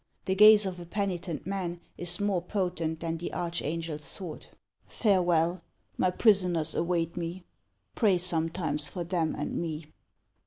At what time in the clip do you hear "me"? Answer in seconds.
7.15-7.43, 9.61-9.91